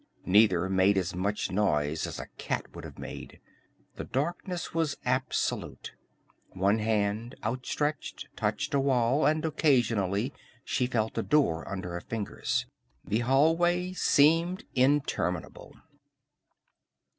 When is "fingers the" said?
12.01-13.19